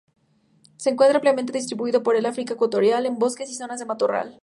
[0.77, 4.39] Se encuentra ampliamente distribuido por el África ecuatorial, en bosques y zonas de matorral.